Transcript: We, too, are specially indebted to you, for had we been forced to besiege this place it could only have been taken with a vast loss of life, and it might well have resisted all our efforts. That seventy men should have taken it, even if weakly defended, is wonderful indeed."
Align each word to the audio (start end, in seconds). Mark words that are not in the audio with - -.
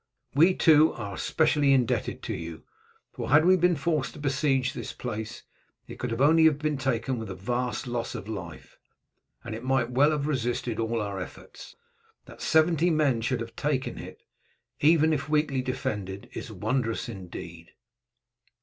We, 0.33 0.55
too, 0.55 0.93
are 0.93 1.15
specially 1.15 1.73
indebted 1.73 2.23
to 2.23 2.33
you, 2.33 2.63
for 3.11 3.29
had 3.29 3.45
we 3.45 3.55
been 3.55 3.75
forced 3.75 4.13
to 4.13 4.19
besiege 4.19 4.73
this 4.73 4.93
place 4.93 5.43
it 5.87 5.99
could 5.99 6.19
only 6.19 6.45
have 6.45 6.57
been 6.57 6.79
taken 6.79 7.19
with 7.19 7.29
a 7.29 7.35
vast 7.35 7.85
loss 7.85 8.15
of 8.15 8.27
life, 8.27 8.79
and 9.43 9.53
it 9.53 9.63
might 9.63 9.91
well 9.91 10.09
have 10.09 10.25
resisted 10.25 10.79
all 10.79 10.99
our 11.01 11.19
efforts. 11.19 11.75
That 12.25 12.41
seventy 12.41 12.89
men 12.89 13.21
should 13.21 13.41
have 13.41 13.55
taken 13.55 13.99
it, 13.99 14.23
even 14.79 15.13
if 15.13 15.29
weakly 15.29 15.61
defended, 15.61 16.29
is 16.33 16.51
wonderful 16.51 17.13
indeed." 17.13 17.69